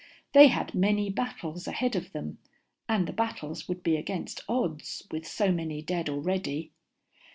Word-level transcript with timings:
They 0.33 0.47
had 0.47 0.73
many 0.73 1.11
battles 1.11 1.67
ahead 1.67 1.95
of 1.95 2.11
them, 2.11 2.39
and 2.89 3.05
the 3.07 3.13
battles 3.13 3.67
would 3.69 3.83
be 3.83 3.97
against 3.97 4.41
odds, 4.49 5.05
with 5.11 5.27
so 5.27 5.51
many 5.51 5.83
dead 5.83 6.09
already. 6.09 6.71